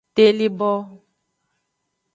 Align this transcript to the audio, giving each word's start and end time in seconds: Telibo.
Telibo. 0.15 0.71